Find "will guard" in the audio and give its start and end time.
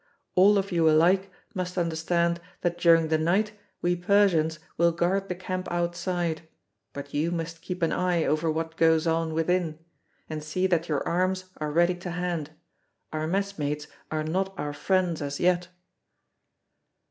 4.75-5.29